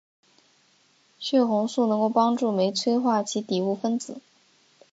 [1.19, 4.19] 血红素能够帮助酶催化其底物分子。